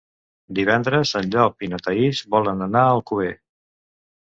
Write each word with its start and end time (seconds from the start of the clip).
Divendres 0.59 1.11
en 1.19 1.27
Llop 1.35 1.67
i 1.67 1.69
na 1.75 1.81
Thaís 1.89 2.23
volen 2.37 2.67
anar 2.69 2.85
a 2.87 2.97
Alcover. 2.97 3.31